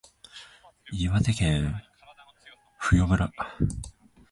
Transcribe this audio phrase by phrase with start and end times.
[0.91, 1.75] 岩手県
[2.79, 3.31] 普代村